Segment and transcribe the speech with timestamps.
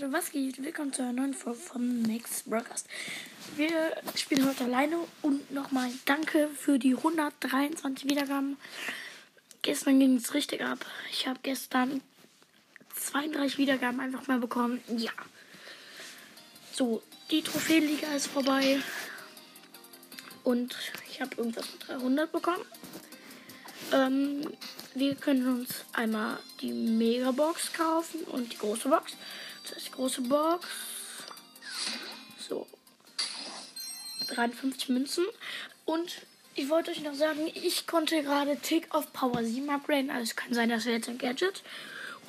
[0.00, 0.62] Leute, was geht?
[0.62, 2.88] Willkommen zu einer neuen Folge von Max Broadcast.
[3.56, 3.68] Wir
[4.14, 8.56] spielen heute alleine und nochmal danke für die 123 Wiedergaben.
[9.60, 10.78] Gestern ging es richtig ab.
[11.10, 12.00] Ich habe gestern
[12.94, 14.80] 32 Wiedergaben einfach mal bekommen.
[14.96, 15.12] Ja.
[16.72, 18.80] So, die Trophäenliga ist vorbei.
[20.44, 20.76] Und
[21.10, 22.64] ich habe irgendwas mit 300 bekommen.
[23.92, 24.46] Ähm,
[24.94, 29.14] wir können uns einmal die Megabox kaufen und die große Box.
[29.70, 30.66] Das heißt, die große Box.
[32.48, 32.66] So.
[34.28, 35.24] 53 Münzen.
[35.84, 36.22] Und
[36.54, 40.10] ich wollte euch noch sagen, ich konnte gerade Tick auf Power 7 upgraden.
[40.10, 41.62] Also es kann sein, dass er jetzt ein Gadget.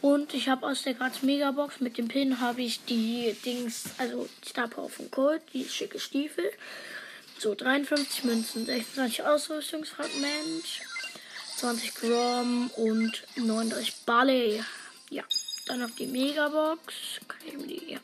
[0.02, 4.28] Und ich habe aus der gratis Megabox mit dem Pin habe ich die Dings, also
[4.44, 6.52] die Star Power von Colt, die schicke Stiefel.
[7.38, 10.64] So, 53 Münzen, 26 Ausrüstungsfragment,
[11.58, 14.64] 20 Grom und 39 Barley.
[15.10, 15.24] Ja,
[15.72, 16.94] dann auf die Megabox.
[17.28, 18.00] Kann ich die, ja.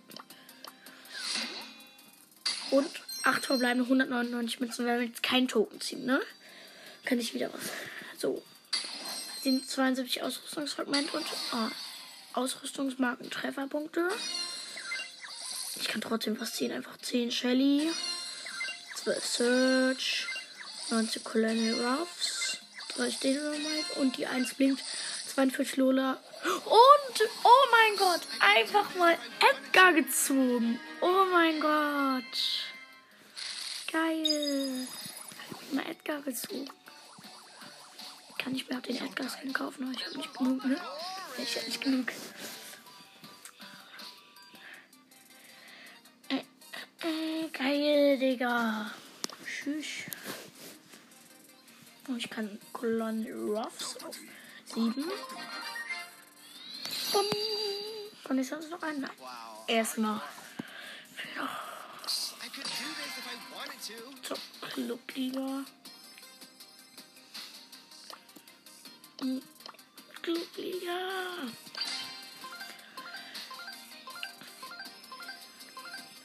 [2.71, 2.89] Und
[3.23, 6.21] 8 verbleibende 199 Münzen, wenn wir jetzt keinen Token ziehen, ne?
[7.03, 7.61] Kann ich wieder was.
[8.17, 8.41] So.
[9.41, 11.69] Sind 72 Ausrüstungsfragmente und ah,
[12.33, 14.09] Ausrüstungsmarken Trefferpunkte.
[15.79, 16.71] Ich kann trotzdem was ziehen.
[16.71, 17.89] Einfach 10 Shelly,
[18.95, 20.27] 12 Search,
[20.89, 22.57] 19 Colonel Ruffs,
[22.95, 24.83] 30 Dynamite und die 1 blinkt,
[25.33, 26.17] 42 Lola.
[26.53, 30.79] Und, oh mein Gott, einfach mal Edgar gezogen.
[31.01, 32.23] Oh mein Gott.
[33.91, 34.87] Geil.
[35.71, 36.69] Mal Edgar gezogen.
[38.37, 40.79] Kann ich mir auch den Edgar-Skin kaufen, aber ich habe nicht genug, ne?
[41.37, 42.07] Ich habe nicht genug.
[46.29, 46.43] Äh,
[47.05, 48.91] äh, geil, Digga.
[49.45, 50.05] Tschüss.
[52.07, 54.15] Und ich kann Colonel Ruffs auf
[54.73, 55.03] 7.
[57.11, 57.25] Bumm.
[58.29, 59.01] Und ich sonst noch einen?
[59.01, 59.11] Nein.
[59.67, 60.21] Erstmal.
[64.21, 65.63] Zur Clubliga.
[70.21, 70.97] Clubliga.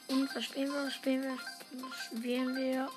[0.09, 0.87] Und was spielen wir?
[0.87, 1.39] Was spielen wir?
[1.83, 2.91] Was spielen wir?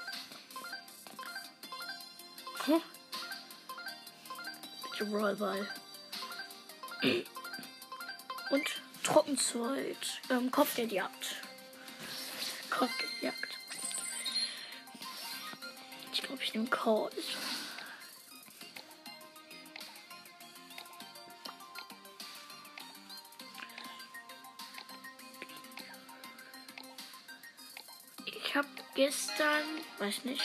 [2.68, 2.81] Huh?
[4.97, 5.68] Bitte Rollball.
[8.50, 8.63] Und
[9.03, 9.97] Trockenzeug.
[10.29, 11.35] Ähm, Kopfgeldjagd.
[12.69, 13.57] Kopfgeldjagd.
[16.13, 17.13] Ich glaube, ich nehme Cold.
[28.25, 29.63] Ich habe gestern,
[30.00, 30.41] weiß nicht,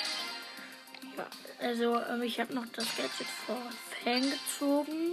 [1.17, 1.27] ja,
[1.61, 3.62] also ähm, ich habe noch das Gadget vor
[4.03, 5.09] Fan gezogen.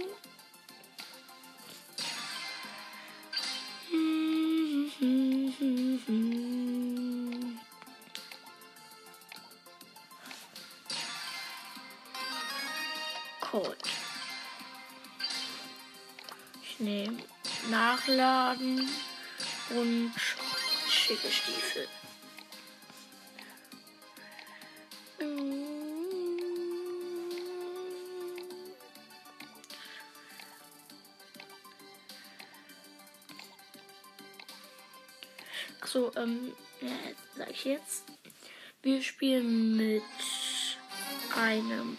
[21.30, 21.88] Schicke Stiefel.
[35.80, 36.52] Achso, ähm,
[36.82, 36.88] ja,
[37.36, 38.04] sag ich jetzt.
[38.82, 40.02] Wir spielen mit
[41.36, 41.96] einem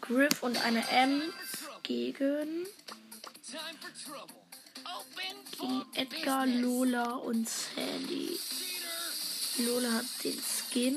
[0.00, 1.34] Griff und einer Ems
[1.82, 2.66] gegen,
[5.52, 8.38] gegen Edgar, Lola und Sandy.
[9.66, 10.96] Lola hat den Skin.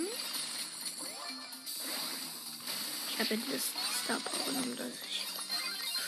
[3.10, 3.64] Ich habe jetzt das
[4.04, 5.26] Star Power genommen, dass ich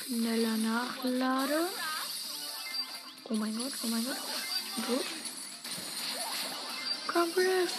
[0.07, 1.67] schneller nachlade.
[3.25, 4.17] Oh mein Gott, oh mein Gott.
[4.87, 5.05] Gut.
[7.07, 7.73] Komm, Griff.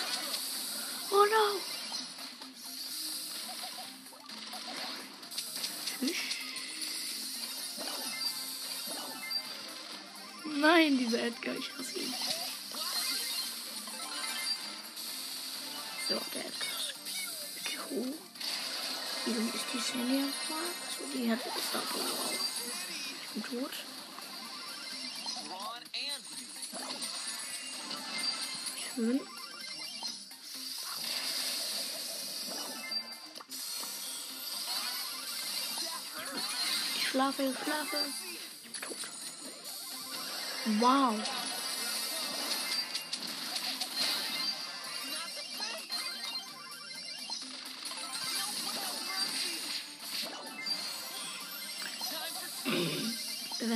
[1.11, 1.61] Oh no.
[6.01, 6.17] Tschüss.
[10.45, 12.26] Nein, dieser Edgar, ich hasse ihn.
[19.77, 20.65] Wie dumm ist die Sandy erstmal?
[20.97, 21.83] So, die hat jetzt da.
[23.23, 23.71] Ich bin tot.
[28.95, 29.21] Schön.
[36.97, 37.97] Ich schlafe, ich schlafe.
[38.63, 38.97] Ich bin tot.
[40.81, 41.46] Wow.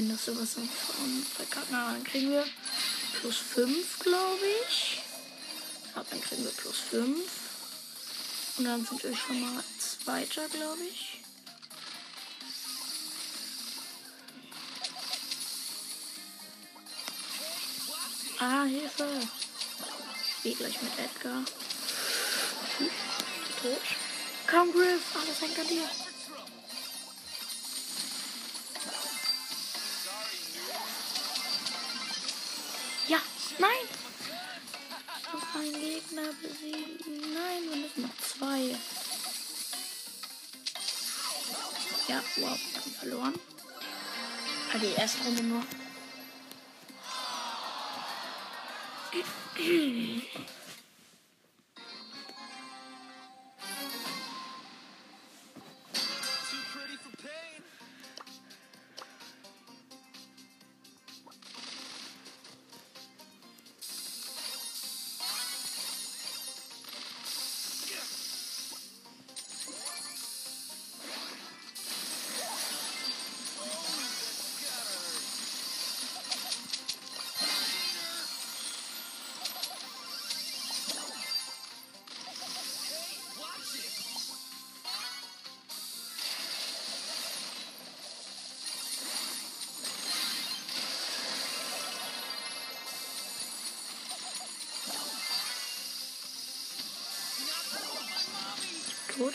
[0.00, 2.47] Wenn das sowas von verkacken, dann kriegen wir
[3.20, 5.02] plus 5, glaube ich.
[5.94, 7.20] Ja, dann kriegen wir plus 5.
[8.56, 11.20] Und dann sind wir schon mal Zweiter, glaube ich.
[18.38, 19.06] Ah, Hilfe.
[20.38, 21.44] Ich gehe gleich mit Edgar.
[22.79, 22.91] Hm,
[23.61, 23.82] tot.
[24.50, 26.10] Komm, Griff, alles hängt an dir.
[33.61, 33.87] Nein.
[35.35, 37.35] Noch ein Gegner besiegen.
[37.35, 38.75] Nein, wir müssen noch zwei.
[42.09, 43.35] Ja, wow, wir haben verloren.
[44.73, 45.62] Ah, die erste Runde nur.
[99.21, 99.35] Tot.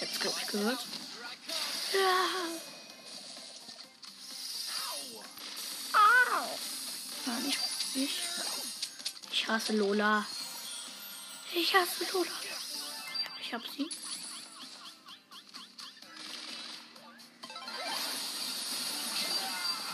[0.00, 0.89] Jetzt glaube ich gehört.
[9.60, 10.26] Hasse Lola.
[11.54, 12.30] Ich hasse Lola.
[13.42, 13.86] Ich hab sie.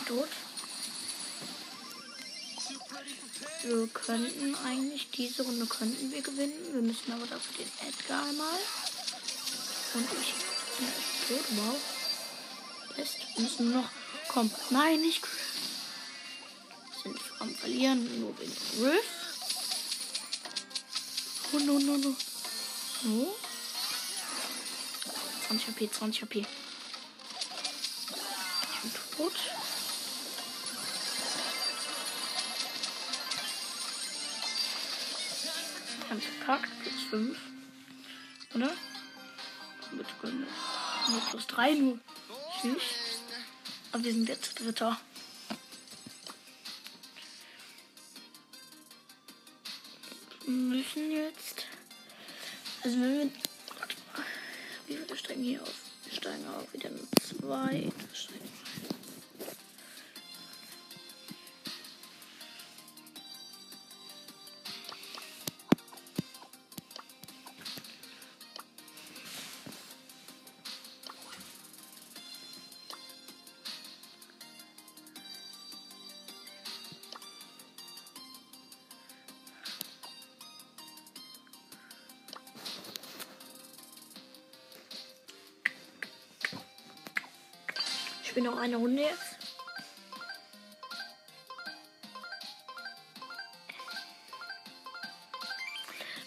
[0.07, 0.29] Tot.
[3.63, 6.73] Wir könnten eigentlich diese Runde könnten wir gewinnen.
[6.73, 8.59] Wir müssen aber dafür den Edgar einmal.
[9.95, 10.33] Und ich.
[10.79, 11.75] Ja, ist tot, wow.
[12.95, 13.89] Wir müssen noch.
[14.29, 14.49] Komm.
[14.69, 15.41] Nein, nicht Griff.
[17.03, 19.16] Sind am Verlieren, nur wegen Griff.
[21.67, 22.15] No no no.
[23.03, 23.35] So.
[25.47, 26.39] 20 HP, 20 HP.
[26.39, 26.45] Ich
[28.81, 29.33] bin tot.
[36.09, 36.69] Ganz verkackt.
[36.83, 37.37] Plus 5.
[38.55, 38.71] Oder?
[39.91, 40.47] Mit Gründe.
[41.31, 41.99] Plus 3 nur.
[42.61, 42.81] Süß.
[43.91, 44.97] Aber wir sind jetzt Dritter.
[50.47, 51.65] Müssen jetzt.
[52.83, 53.29] Also wenn wir.
[53.77, 54.23] Warte mal.
[54.87, 55.73] Wie viele steigen hier auf?
[56.05, 57.91] Wir steigen auf wieder nur zwei.
[88.57, 89.37] Eine Runde jetzt.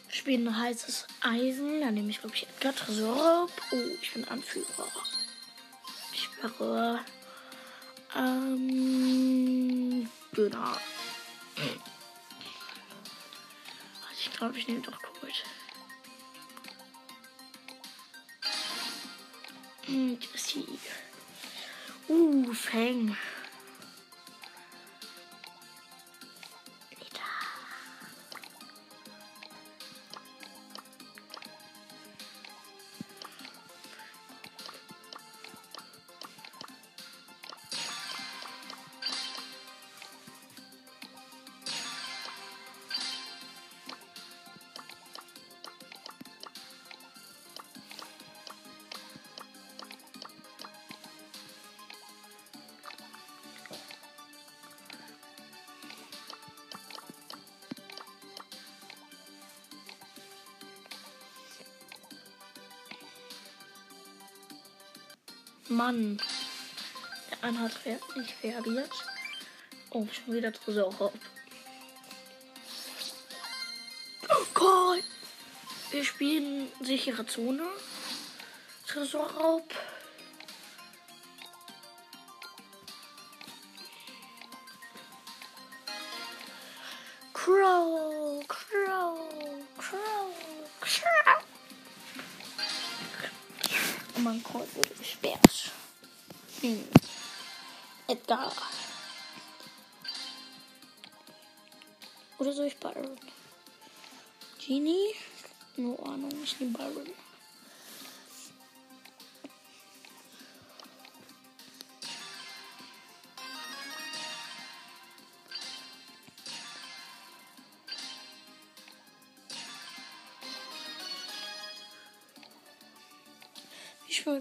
[0.08, 1.80] Spielen heißes Eisen.
[1.80, 3.48] Dann nehme ich, glaube ich, Edgar Tresor.
[3.72, 4.86] Oh, ich bin Anführer.
[6.12, 7.00] Ich wäre.
[8.14, 10.08] Ähm.
[10.36, 10.76] Döner.
[14.18, 15.44] Ich glaube, ich nehme doch Cold.
[19.86, 20.78] Hm, Jessie.
[22.10, 23.16] Uh, Fang.
[65.80, 66.20] Mann.
[67.30, 67.72] Der eine hat
[68.14, 68.90] nicht reagiert.
[69.88, 71.14] Oh, schon wieder Tresorraub.
[74.28, 75.02] Oh Gott.
[75.90, 77.62] Wir spielen sichere Zone.
[78.88, 79.74] Tresorraub.
[94.20, 95.70] Und mein Call wurde gesperrt.
[96.60, 96.84] Hm.
[98.06, 98.52] Edgar.
[102.36, 103.18] Oder soll ich Byron?
[104.58, 105.14] Genie?
[105.78, 107.08] No Ahnung, ich nehme Byron.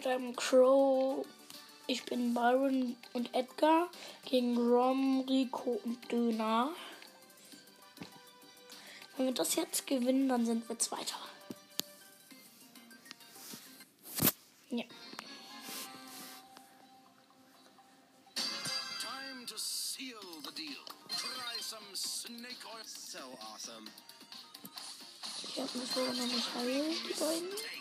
[0.09, 1.23] Einem Crow.
[1.85, 3.91] Ich bin Byron und Edgar
[4.25, 6.71] gegen Rom, Rico und Döner.
[9.15, 11.19] Wenn wir das jetzt gewinnen, dann sind wir Zweiter.
[14.71, 14.83] Ja.
[18.35, 20.83] Time to seal the deal.
[21.09, 22.83] Try some snake oil.
[22.83, 23.87] So awesome.
[25.43, 27.78] Ich habe mich sogar noch nicht heilen, die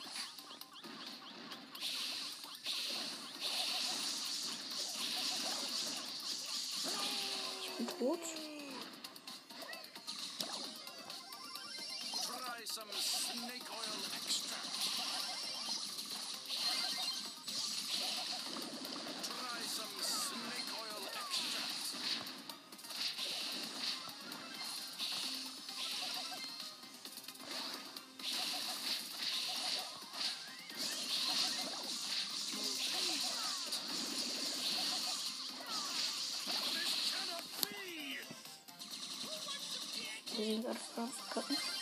[40.61, 41.78] Wir sind gerade vor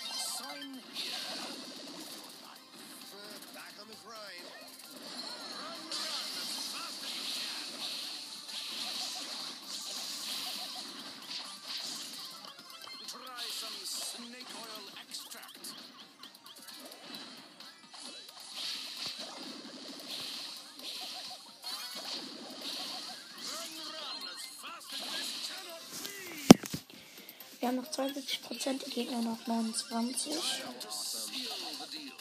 [27.66, 30.32] Wir haben noch 72 Prozent, die Gegner noch 29.
[30.32, 31.48] To seal
[31.80, 32.12] the deal.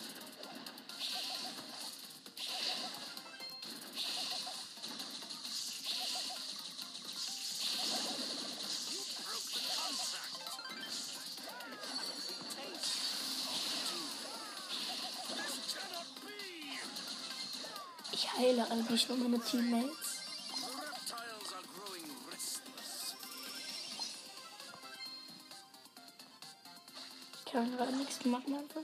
[9.22, 10.36] broke the contract.
[15.30, 16.42] This cannot be.
[18.14, 20.05] Ich heile eigentlich nur meine Teammates.
[27.56, 28.82] Ich gerade nichts machen einfach.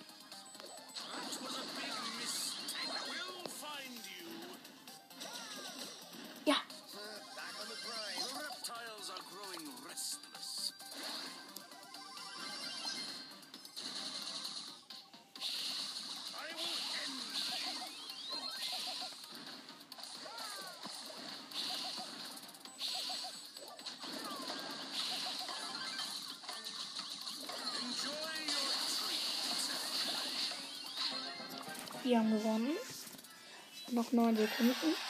[34.02, 35.01] Noch 9 Sekunden.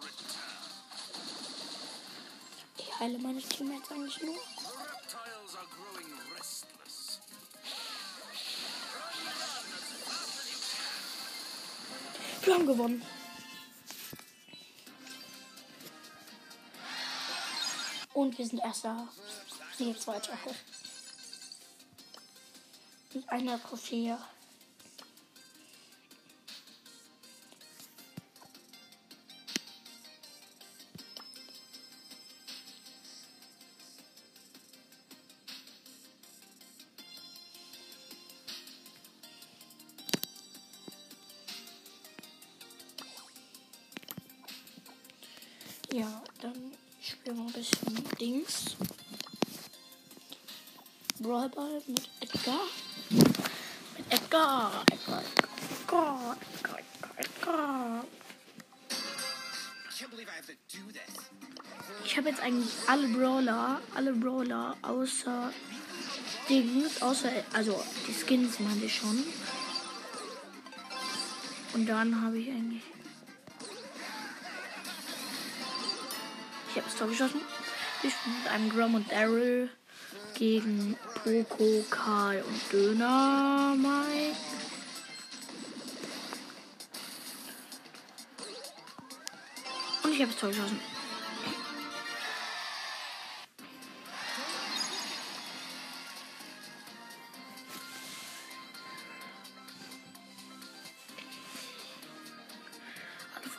[0.00, 0.62] Return.
[2.76, 4.34] Ich heile meine Teammates eigentlich nur.
[4.34, 5.66] The reptiles are
[18.32, 19.08] Und wir sind erster.
[19.78, 20.32] Nee, zweiter.
[23.12, 24.16] Mit einer Trophäe.
[62.12, 65.50] Ich habe jetzt eigentlich alle Brawler, alle Brawler außer
[66.46, 69.24] Dings, außer, also die Skins meine ich schon.
[71.72, 72.82] Und dann habe ich eigentlich.
[76.68, 77.40] Ich habe es Tor geschossen.
[78.02, 79.70] Ich spiele mit einem Grom und Daryl
[80.34, 84.36] gegen Poco, Karl und Döner Mike.
[90.02, 90.91] Und ich habe es Tor geschossen.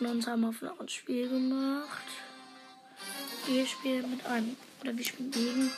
[0.03, 2.03] Von uns haben auf ein Spiel gemacht.
[3.47, 5.71] Wir spielen mit einem, oder wir spielen gegen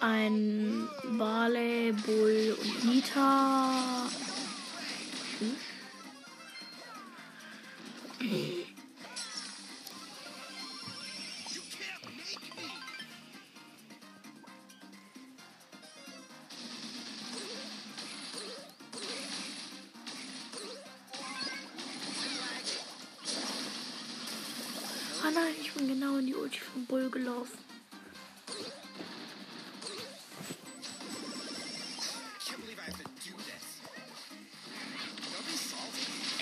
[0.00, 0.88] ein
[1.18, 4.06] Barley, Bull und Nita.
[5.40, 5.56] Hm?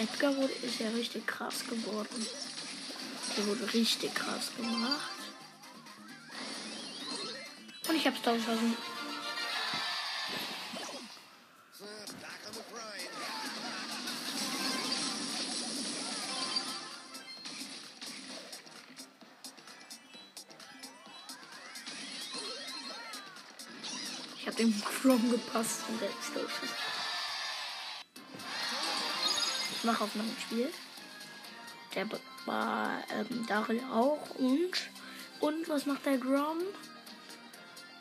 [0.01, 2.27] Edgar wurde, ist ja richtig krass geworden.
[3.37, 5.11] Der wurde richtig krass gemacht.
[7.89, 8.77] Und ich hab's da geschossen.
[24.41, 26.98] Ich hab dem Chrome gepasst und der ist
[29.88, 30.68] mache auf mein Spiel.
[31.94, 32.07] Der
[32.44, 34.90] war ähm, Daryl auch und
[35.40, 36.59] und was macht der Grom?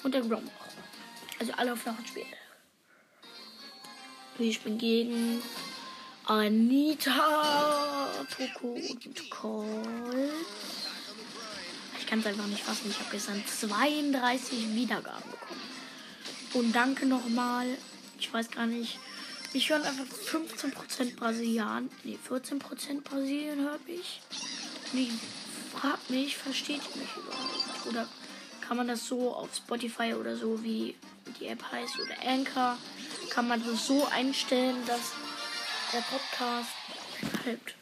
[0.04, 1.39] Und der Grom auch.
[1.39, 2.26] Also alle auf ein Spiel.
[4.39, 5.41] Ich bin gegen
[6.26, 10.32] Anita, Poco und Cole.
[12.00, 12.89] Ich kann es einfach nicht fassen.
[12.89, 15.62] Ich habe gestern 32 Wiedergaben bekommen.
[16.54, 17.67] Und danke nochmal.
[18.19, 19.00] Ich weiß gar nicht.
[19.54, 21.88] Mich hören einfach 15% Brasilianer.
[22.04, 24.22] Nee, 14% Brasilien hört mich.
[24.92, 25.10] Und ich
[25.74, 27.88] frag mich, versteht ihr mich überhaupt?
[27.88, 28.08] Oder
[28.68, 30.96] kann man das so auf Spotify oder so, wie
[31.40, 32.78] die App heißt, oder Anchor,
[33.30, 35.14] kann man das so einstellen, dass
[35.94, 36.70] der Podcast
[37.46, 37.76] halt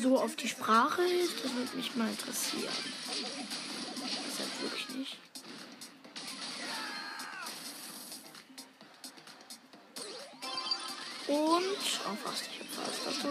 [0.00, 1.44] so auf die Sprache ist?
[1.44, 2.68] Das würde mich mal interessieren.
[3.06, 5.27] Das halt wirklich nicht.
[11.28, 11.62] Und.
[12.06, 12.44] Oh, fast.
[12.50, 13.28] Ich hab fast so.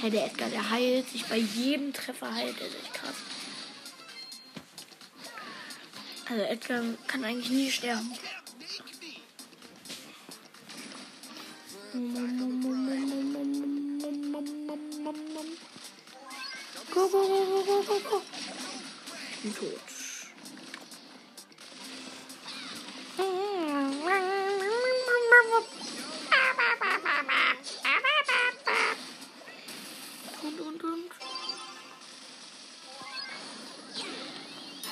[0.00, 2.58] Hey, der Edgar, der heilt sich bei jedem Treffer heilt.
[2.58, 3.14] Der ist echt krass.
[6.30, 8.10] Also, Edgar kann eigentlich nie sterben.
[16.94, 18.22] Go, go, go, go, go, go.
[19.34, 19.80] Ich bin tot.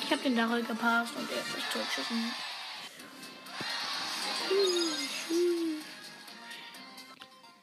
[0.07, 2.31] Ich hab den Daryl gepasst und er ist das totgeschossen.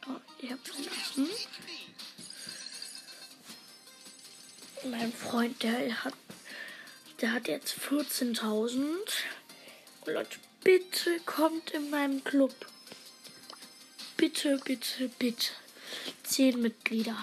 [0.06, 1.30] Oh, ich hab verlassen.
[4.90, 6.12] Mein Freund, der hat,
[7.22, 8.78] der hat jetzt 14.000.
[10.02, 12.54] Und Leute, bitte kommt in meinem Club.
[14.18, 15.48] Bitte, bitte, bitte.
[16.24, 17.16] Zehn Mitglieder.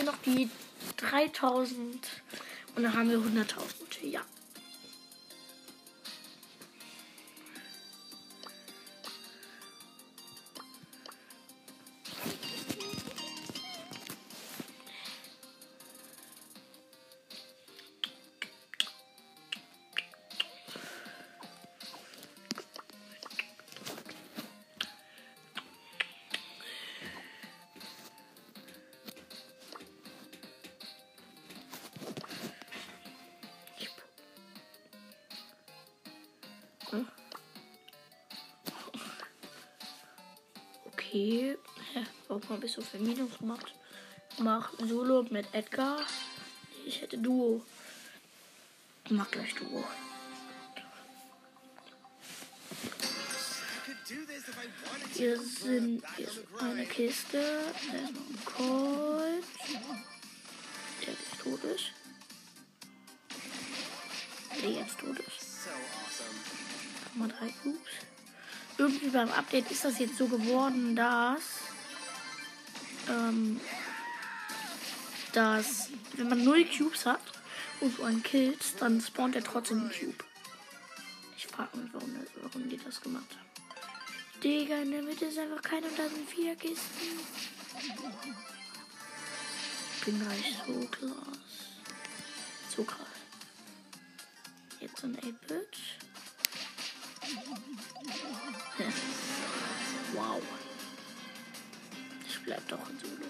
[0.00, 0.48] Fehlen noch die
[0.96, 2.08] 3000
[2.76, 4.06] und dann haben wir 100.000.
[4.06, 4.20] Ja.
[42.50, 43.72] Habe ich so viel Minus gemacht?
[44.38, 46.04] Mach Solo mit Edgar.
[46.84, 47.64] Ich hätte Duo.
[49.08, 49.84] Mach gleich Duo.
[55.14, 57.72] Hier sind hier ist eine Kiste.
[57.92, 59.44] Ein Colt.
[61.02, 61.92] Der jetzt tot ist.
[64.60, 65.68] Der jetzt tot ist.
[67.14, 67.78] Mal drei Cubes.
[68.76, 71.59] Irgendwie beim Update ist das jetzt so geworden, dass.
[73.10, 73.60] Ähm,
[75.32, 77.20] dass, wenn man null Cubes hat
[77.80, 80.24] und so einen killt, dann spawnt er trotzdem einen Cube.
[81.36, 83.50] Ich frage mich, warum, warum die das gemacht haben.
[84.42, 87.20] Digga, in der Mitte ist einfach keiner und da sind vier Kisten.
[89.96, 91.38] Ich bin gleich so krass.
[92.74, 93.06] So krass.
[94.80, 95.78] Jetzt ein 8-Bit.
[100.12, 100.42] Wow.
[102.40, 103.26] Ich bleib doch in Solo.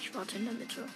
[0.00, 0.86] Ich warte in der Mitte.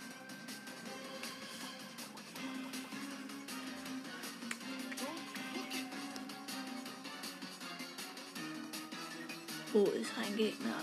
[9.73, 10.77] Wo ist ein Gegner?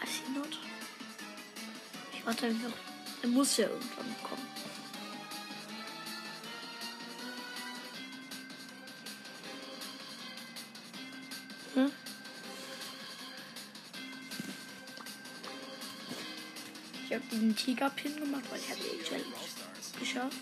[0.00, 0.58] Weiß ich nicht.
[2.12, 2.70] Ich warte einfach.
[3.22, 4.46] Er muss ja irgendwann kommen.
[17.42, 19.24] Diesen Tiger-Pin gemacht, weil ich habe die Challenge
[19.98, 20.36] geschafft.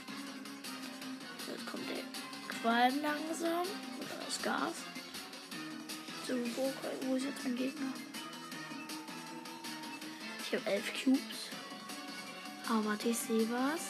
[1.49, 2.05] Jetzt kommt der
[2.49, 3.67] Qualm langsam.
[3.99, 4.75] Oder das Gas.
[6.27, 6.73] So, wo,
[7.07, 7.93] wo ist jetzt mein Gegner?
[10.43, 11.21] Ich habe elf Cubes.
[12.69, 13.81] Aber warte, ich sehe was.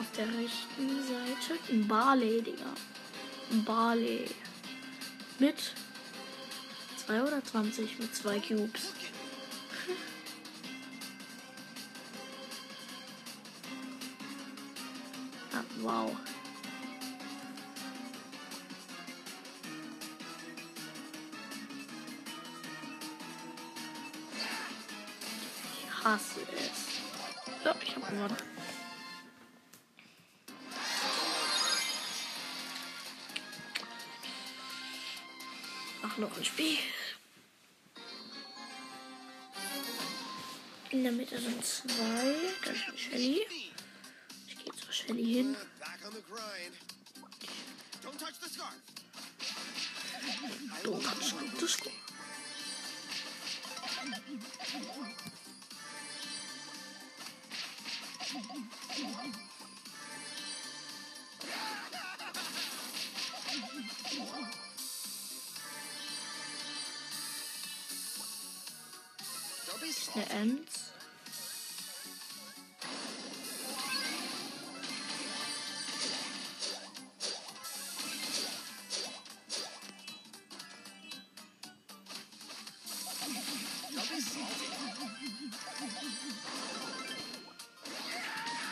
[0.00, 1.60] Auf der rechten Seite.
[1.70, 2.74] Ein Barley, Digga.
[3.50, 4.30] Ein Barley.
[5.38, 5.74] Mit
[7.06, 8.92] 2 oder 20 mit zwei Cubes.
[15.80, 16.10] Wow.
[25.78, 27.64] Ich hasse es.
[27.64, 28.36] Ja, ich hab gewonnen.
[36.02, 36.78] Mach noch ein Spiel.
[40.90, 42.34] In der Mitte sind zwei.
[42.64, 43.61] Da ist Shelly.
[50.84, 52.11] どうかするんですか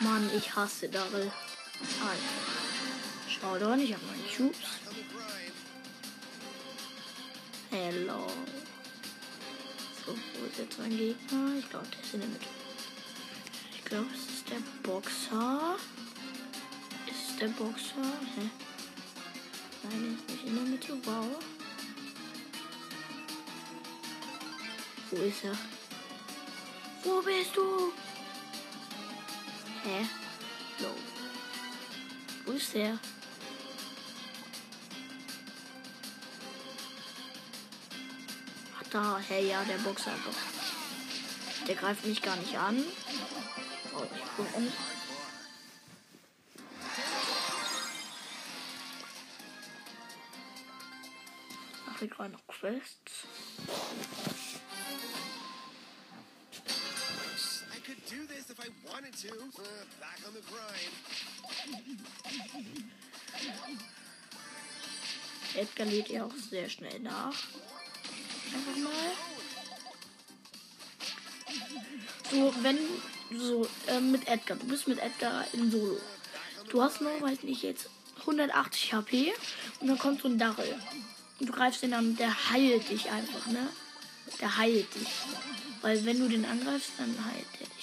[0.01, 1.31] Mann, ich hasse Daryl.
[2.03, 2.15] Ah,
[3.27, 4.57] Schau doch nicht an meinen Cubes.
[7.69, 8.27] Hello.
[10.05, 11.53] So, wo ist jetzt mein Gegner?
[11.59, 12.45] Ich glaube, der ist in der Mitte.
[13.75, 15.77] Ich glaube, es ist der Boxer.
[17.07, 18.11] Ist es der Boxer?
[18.35, 18.49] Hä?
[19.83, 20.97] Nein, er ist nicht in der Mitte.
[21.05, 21.27] Wow.
[25.11, 25.57] Wo ist er?
[27.03, 27.91] Wo bist du?
[29.83, 30.07] Hä?
[30.79, 30.95] So.
[32.45, 32.99] Wo ist er?
[38.77, 41.67] Ach da, hey, ja, der Boxer doch.
[41.67, 42.83] Der greift mich gar nicht an.
[43.95, 44.71] Oh, ich bin um.
[51.89, 53.25] Ach, wir gerade noch Quests.
[58.61, 59.29] I wanted to.
[59.29, 59.63] Uh,
[59.99, 60.93] back on the grind.
[65.55, 67.33] Edgar lädt ja auch sehr schnell nach.
[68.53, 69.11] Einfach mal.
[72.29, 72.77] So, wenn
[73.35, 75.99] so ähm, mit Edgar, du bist mit Edgar in Solo.
[76.69, 79.33] Du hast nur, weiß nicht, jetzt 180 HP
[79.79, 80.79] und dann kommt so ein Darrell.
[81.39, 83.67] Und du greifst den an, der heilt dich einfach, ne?
[84.39, 85.09] Der heilt dich.
[85.81, 87.80] Weil wenn du den angreifst, dann heilt der dich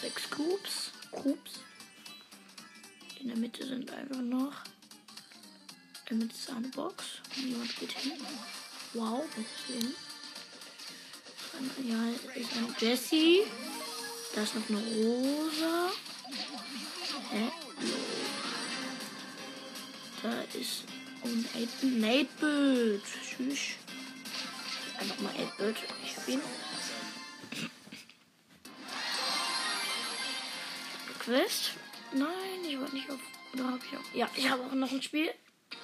[0.00, 0.90] sechs Cubes.
[1.10, 1.60] Cubes.
[3.20, 4.52] In der Mitte sind einfach noch.
[6.08, 7.04] In der Mitte ist eine Box.
[7.36, 8.12] Niemand geht hin.
[8.94, 9.24] Wow,
[9.66, 9.94] hin?
[11.84, 13.42] Ja, ist ein Jessie.
[14.34, 15.90] Da ist noch eine Rosa.
[17.30, 17.50] Hä?
[20.22, 20.84] Da ist
[21.24, 23.02] ein 8-Bit.
[23.26, 23.60] Tschüss.
[24.98, 25.76] Einfach mal 8-Bit.
[26.04, 26.38] Ich
[31.28, 31.72] Quest?
[32.12, 33.20] Nein, ich wollte nicht auf.
[33.52, 34.14] Oder habe ich auch?
[34.14, 35.30] Ja, ich habe auch noch ein Spiel.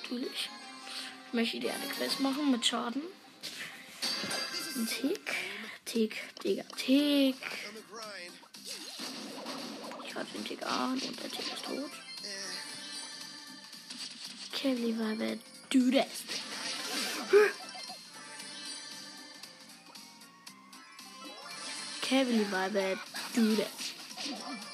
[0.03, 0.49] Natürlich.
[1.27, 3.03] Ich möchte dir eine Quest machen mit Schaden.
[4.75, 5.35] Ein Tick.
[5.85, 7.37] Tick, Digga, Tick.
[10.07, 11.91] Ich hatte den Tick an und der Tick ist tot.
[14.63, 15.91] Believe I would do.
[22.01, 22.99] Can't believe I would
[23.35, 24.74] do that.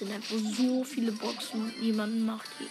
[0.00, 2.68] Es sind einfach so viele Boxen, niemand macht die.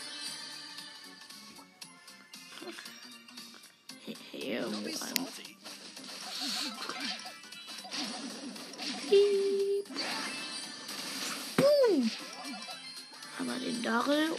[4.31, 4.95] Hier irgendwo ein.
[4.95, 5.57] Salty.
[9.09, 9.89] Piep.
[11.57, 12.11] Boom.
[13.37, 14.29] Haben wir den Darrell,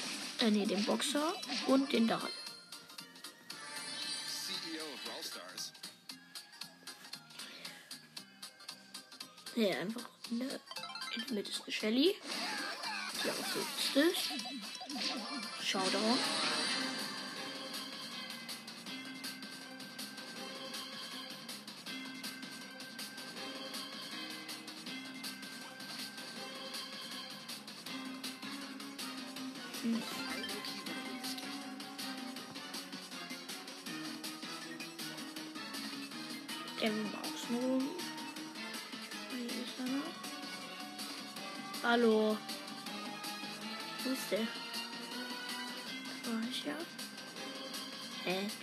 [0.40, 1.34] äh nee, den Boxer
[1.66, 2.32] und den Darrell.
[5.22, 5.72] Stars.
[9.56, 12.16] Nee, einfach in der, in der Mitte ist eine Shelly.
[13.24, 14.30] Die aufgesetzt ist.
[15.64, 16.18] Showdown.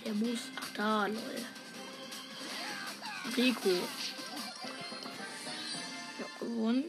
[0.04, 0.40] Der muss.
[0.56, 1.46] Ach da, lol.
[3.36, 3.70] Rico.
[6.18, 6.84] Ich hab gewonnen.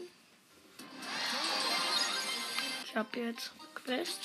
[2.84, 4.18] Ich hab jetzt Quest.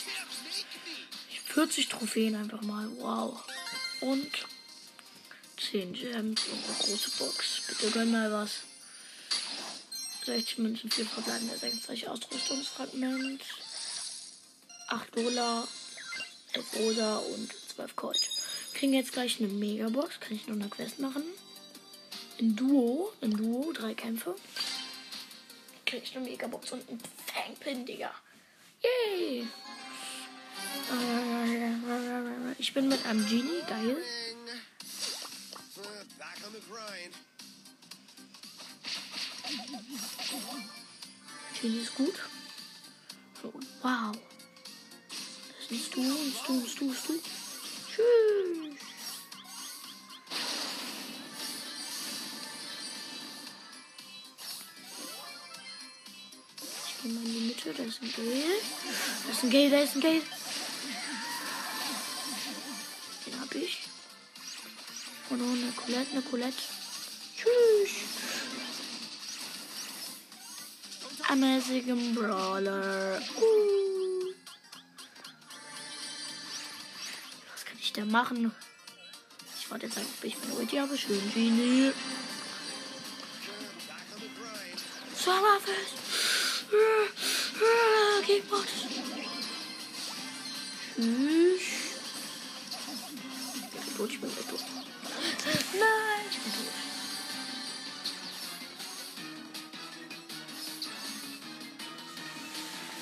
[1.54, 2.90] 40 Trophäen einfach mal.
[2.98, 3.44] Wow.
[4.02, 4.32] Und
[5.58, 7.62] 10 Gems und eine große Box.
[7.68, 8.62] Bitte gönn mal was.
[10.26, 13.42] 60 Münzen, 4 verbleibende 60 Ausrüstungsfragment.
[14.88, 15.68] 8 Dollar,
[16.54, 18.33] 11 Rosa und 12 Gold.
[18.74, 20.20] Kriegen jetzt gleich eine Megabox.
[20.20, 21.24] Kann ich noch eine Quest machen?
[22.38, 24.36] In Duo, in Duo, drei Kämpfe.
[25.86, 28.12] Krieg ich eine Megabox und einen Fangpin, Digga.
[28.84, 29.48] Yay!
[32.58, 33.98] Ich bin mit einem Genie, geil.
[41.62, 42.16] Genie ist gut.
[43.42, 44.12] So, wow.
[45.60, 47.43] Das bist du, bist du, bist du, bist du.
[47.94, 48.80] Tschüss.
[56.88, 58.44] Ich gehe mal in die Mitte, da ist ein Gale.
[59.26, 60.22] Da ist ein Gale, da ist ein Gale.
[63.26, 63.80] Den hab ich.
[65.30, 66.64] Und noch eine Colette, eine Colette.
[67.38, 67.92] Tschüss.
[71.30, 73.22] Amazing Brawler.
[73.38, 73.83] Uh.
[77.94, 78.52] Ich da machen?
[79.60, 80.98] Ich wollte jetzt sagen, ob ich meine Ulti habe.
[80.98, 81.92] Schön, Genie.
[85.16, 85.94] Summerfest.
[88.26, 88.64] Gegenbox.
[90.96, 91.62] Tschüss.
[93.74, 94.60] Ich bin tot, ich bin tot.
[95.74, 96.74] Nein, ich bin tot.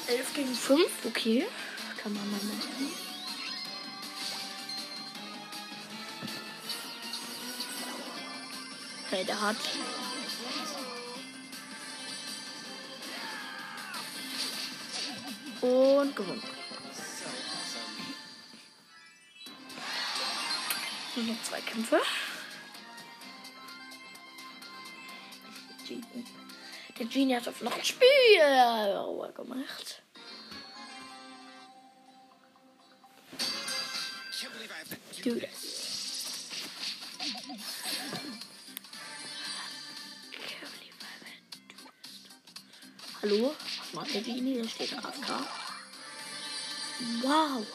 [0.07, 1.47] Elf gegen fünf, okay.
[2.01, 3.10] Kann man mal machen.
[9.21, 9.55] Hey, der hat
[15.61, 16.41] und gewonnen.
[21.15, 22.01] Nur noch zwei Kämpfe.
[26.97, 28.07] Der Genie hat auf noch ein Spiel
[28.39, 30.00] äh, gemacht.
[44.21, 45.47] die Niederschläge AK.
[47.23, 47.65] Wow.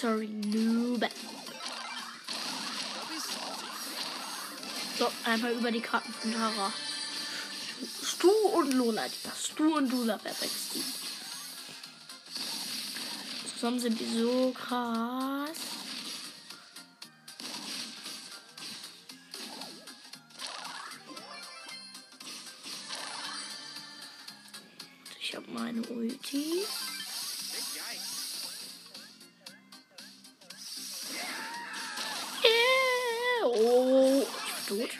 [0.00, 1.04] Sorry, noob.
[4.96, 6.89] So, I'm everybody cut from Tara.
[8.60, 9.34] Und Lola, Digga.
[9.34, 10.52] Stu und Lola, perfekt.
[10.70, 10.84] Team.
[13.54, 15.56] Zusammen sind die so krass.
[25.18, 26.66] Ich habe meine Ulti.
[33.42, 34.90] Oh, ich bin tot.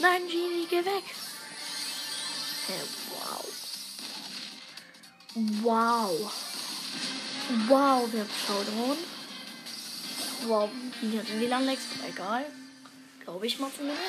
[0.00, 1.19] Nein, Genie, geh weg.
[3.10, 3.44] Wow.
[5.62, 6.32] Wow.
[7.68, 8.96] Wow, wir haben Showdown.
[10.46, 12.46] Wow, Genie hat WLAN-Lex, aber egal.
[13.24, 14.00] Glaube ich mal zumindest.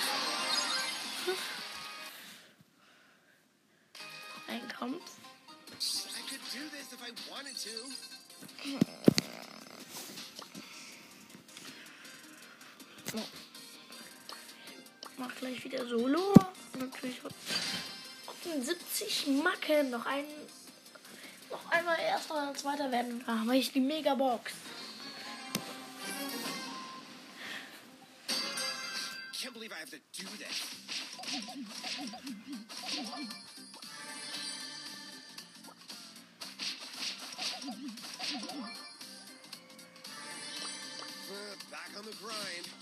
[4.48, 5.02] Ein Kampf.
[13.12, 13.22] So.
[15.18, 16.34] Mach gleich wieder Solo.
[16.78, 17.22] Natürlich
[18.44, 19.84] 78 Macke.
[19.84, 20.26] Noch ein.
[21.50, 23.24] Noch einmal erster oder zweiter werden.
[23.26, 24.54] Da habe ich die Megabox.
[29.34, 30.62] Can't believe I have to do this.
[41.70, 42.81] Back on the grind.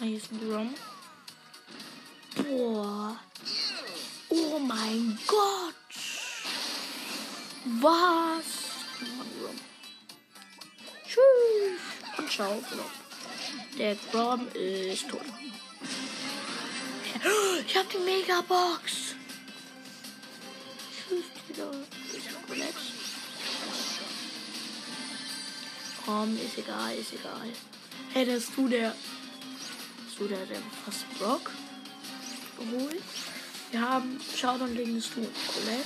[0.00, 0.74] Ah, Hier ist ein Drum.
[2.36, 3.18] Boah.
[4.28, 5.74] Oh mein Gott.
[7.80, 8.44] Was?
[11.04, 11.80] Tschüss.
[12.16, 12.62] Und ciao.
[12.70, 12.90] Blob.
[13.76, 15.20] Der Grom ist tot.
[17.66, 19.16] Ich hab die Megabox.
[20.94, 21.70] Tschüss, wieder.
[22.16, 22.74] Ist noch Colette.
[26.04, 27.48] Komm, ist egal, ist egal.
[28.12, 28.94] Hey, das ist du der.
[30.18, 31.52] Du der, der fast Brock
[32.58, 33.02] geholt?
[33.70, 35.84] Wir haben Showdown gegen Du und Colette.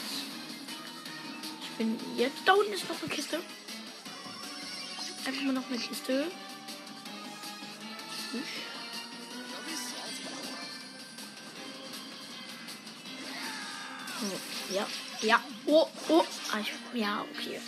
[1.61, 2.37] Ich bin jetzt.
[2.47, 3.41] Da unten ist noch eine Kiste.
[5.27, 6.27] Einfach mal noch eine Kiste.
[14.23, 14.87] Oh, Ja,
[15.21, 15.41] ja.
[15.67, 16.25] Oh, oh.
[16.53, 17.61] Ah, ich, ja, okay.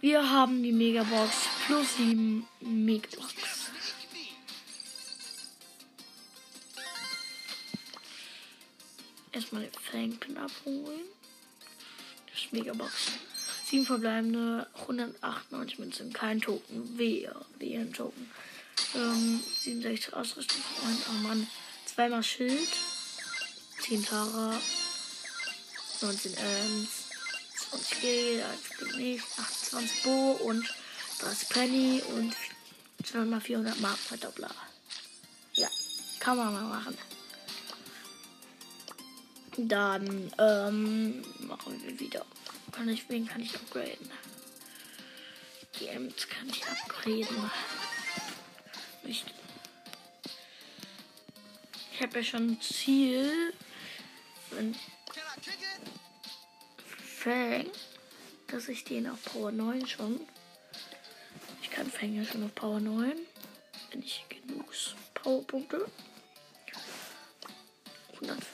[0.00, 3.25] Wir haben die Megabox plus 7 Megabox.
[9.46, 11.02] Erstmal den Fangpin abholen.
[12.26, 13.12] Das ist Megabox.
[13.70, 16.98] 7 verbleibende, 198 Münzen, kein Token.
[16.98, 18.28] Wehe, wehe ein Token.
[18.96, 20.60] Ähm, 67 Ausrüstung.
[20.82, 21.46] Oh Mann.
[21.84, 22.68] Zweimal Schild.
[23.82, 24.60] 10 Tara.
[26.00, 26.88] 19 Ems,
[27.70, 30.74] 20 G, 1 nicht, 28 Bo und
[31.20, 32.34] 30 Penny und
[33.04, 34.50] 200 400 Mark Verdoppler.
[35.54, 35.68] Ja,
[36.18, 36.98] kann man mal machen.
[39.56, 42.26] Dann ähm, machen wir wieder.
[42.72, 44.10] Kann ich, wen kann ich upgraden?
[45.78, 47.50] Die Ems kann ich upgraden.
[49.02, 49.26] Nicht.
[51.92, 53.54] Ich habe ja schon ein Ziel.
[54.50, 54.76] Wenn?
[57.18, 57.66] Fang,
[58.48, 60.20] dass ich den auf Power 9 schon.
[61.62, 63.12] Ich kann Fang ja schon auf Power 9.
[63.90, 64.72] Wenn ich genug
[65.14, 65.86] Powerpunkte.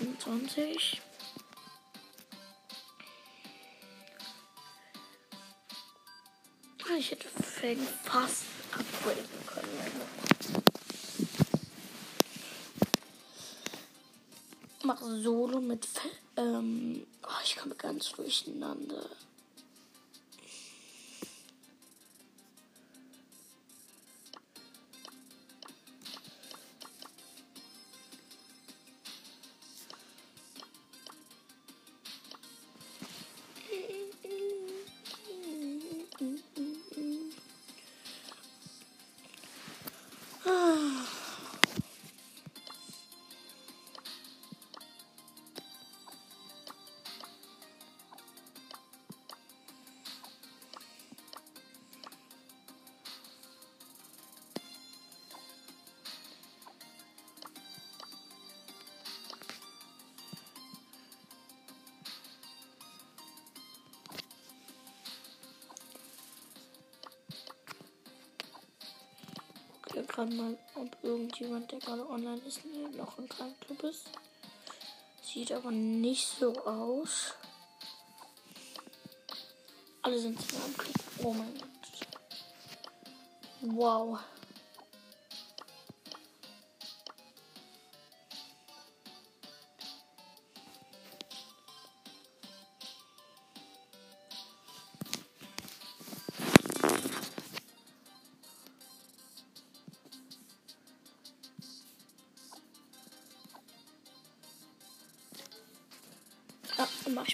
[0.02, 1.00] 125.
[6.84, 9.68] Ah, Ich hätte Fang fast upgraden können.
[14.84, 15.86] Mach Solo mit
[16.36, 19.08] ähm, oh, ich komme ganz durcheinander.
[70.22, 72.60] Gerade mal, ob irgendjemand, der gerade online ist,
[72.96, 74.08] noch in keinem Club ist.
[75.22, 77.34] Sieht aber nicht so aus.
[80.02, 80.74] Alle sind zusammen.
[81.22, 81.68] Oh mein Gott.
[83.62, 84.18] Wow.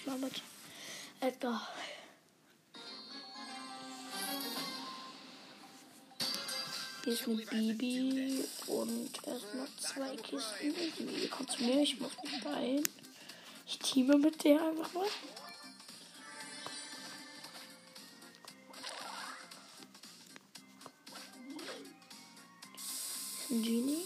[0.08, 0.42] Mal mit
[1.20, 1.68] Edgar.
[7.04, 10.74] Hier ist eine Bibi und erstmal zwei Kisten.
[10.74, 12.88] Die Bibi kommt zu mir, ich muss mich beeilen.
[13.66, 15.06] Ich teame mit der einfach mal.
[23.50, 23.97] Ein Genie.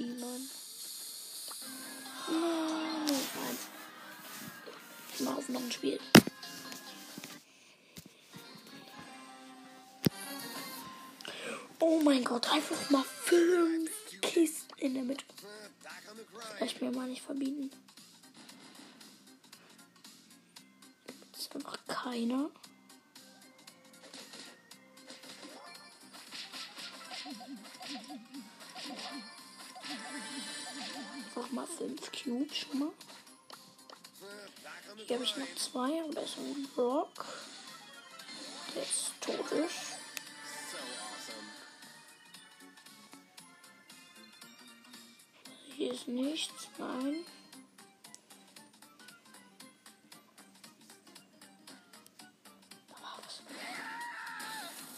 [0.00, 0.50] An.
[2.30, 3.58] Nein, nein.
[5.14, 6.00] Ich mach auf noch ein Spiel.
[11.80, 13.90] Oh mein Gott, einfach mal fünf
[14.20, 15.24] Kisten in der Mitte.
[16.60, 17.70] Lass mir mal nicht verbieten.
[21.36, 22.50] Ist einfach keiner.
[31.14, 32.92] Einfach Muffins Cube schon mal.
[35.06, 37.24] Hier habe ich noch zwei, am besten Brock.
[38.74, 39.72] Der ist totisch.
[45.76, 47.24] Hier ist nichts, nein.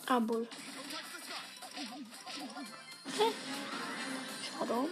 [0.07, 0.49] Ah, Bull.
[3.17, 3.33] Hä?
[4.61, 4.89] Pardon.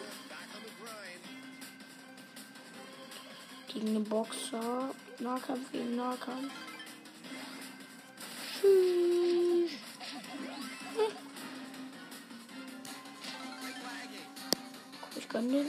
[3.70, 4.94] Gegen den Boxer.
[5.18, 6.54] Nahkampf gegen Nahkampf.
[8.58, 9.70] Tschüss.
[10.96, 11.12] Hm.
[15.16, 15.66] Ich kann den.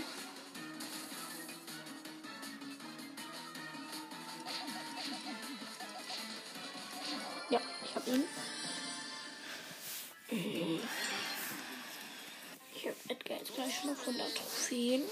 [14.10, 15.04] 500 Trophäen.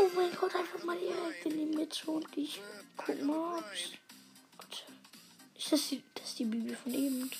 [0.00, 2.60] Oh mein Gott, einfach mal direkt in die Mitte und ich
[2.96, 3.62] guck mal.
[4.56, 4.84] Gott.
[5.56, 7.30] Ist das die, das ist die Bibel von eben?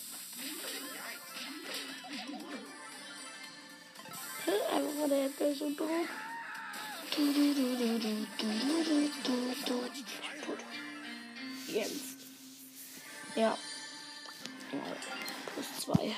[4.46, 6.06] Einfach mal der Apple so doof.
[11.66, 12.16] Jetzt.
[13.34, 13.42] Ja.
[13.42, 13.58] ja.
[15.52, 16.14] Plus zwei.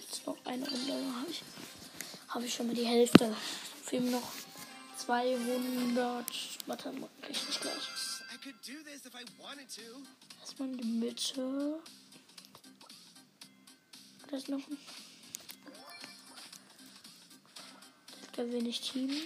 [0.00, 1.42] Jetzt noch eine Runde, dann habe ich,
[2.28, 3.34] hab ich schon mal die Hälfte.
[3.82, 4.32] Fehlen noch
[4.98, 6.26] 200.
[6.66, 7.88] Warte, mal, richtig gleich.
[10.40, 11.80] Erstmal in die Mitte.
[14.28, 14.78] Da ist noch ein.
[18.36, 19.16] Da will ich teamen.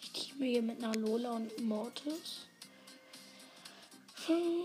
[0.00, 2.46] Ich teame hier mit einer Lola und Mortis.
[4.26, 4.64] Hm.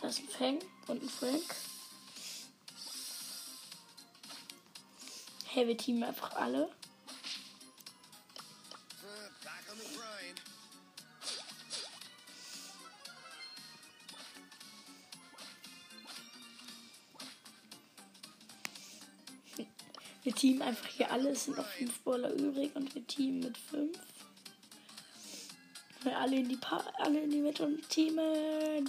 [0.00, 1.54] Da ist ein Fang und ein Frank.
[5.46, 6.70] Hey, wir teamen einfach alle.
[20.46, 21.30] Teamen einfach hier alle.
[21.30, 23.98] Es sind noch fünf Brawler übrig und wir teamen mit fünf.
[26.04, 28.88] Ja, alle in die pa alle in die Mitte und teamen.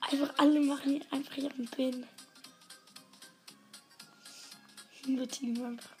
[0.00, 2.06] Einfach alle machen hier einfach ihren Pin.
[5.04, 5.99] Wir teamen einfach.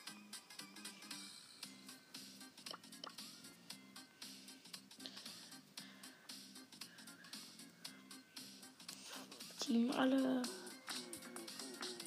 [9.70, 10.42] Team alle.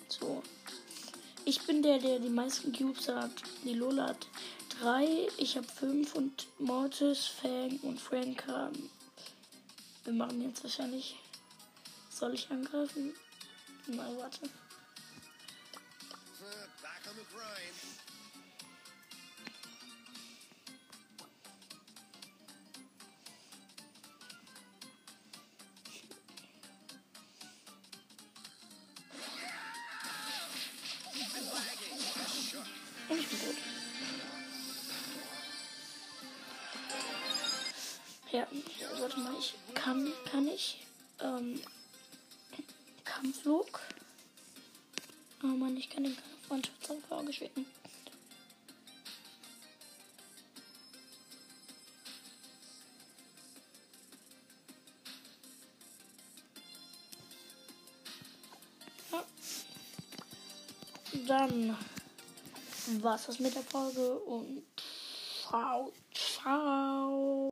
[0.09, 0.43] So.
[1.45, 3.31] Ich bin der, der die meisten Cubes hat.
[3.63, 4.27] Die Lola hat
[4.67, 8.89] drei, ich habe fünf und Mortis, Fang und Frank haben.
[10.03, 11.15] Wir machen jetzt wahrscheinlich.
[12.09, 13.13] Soll ich angreifen?
[13.87, 14.49] Na, warte.
[61.27, 61.77] Dann
[63.01, 64.63] war's das mit der Folge und
[65.47, 66.82] ciao, ciao.